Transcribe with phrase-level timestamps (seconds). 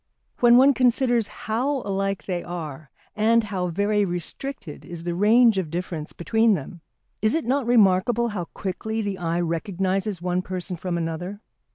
[0.39, 5.69] When one considers how alike they are, and how very restricted is the range of
[5.69, 6.81] difference between them,
[7.21, 11.39] is it not remarkable how quickly the eye recognises one person from another?